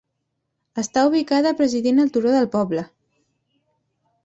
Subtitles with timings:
[0.83, 2.87] Està ubicada presidint el turó del poble.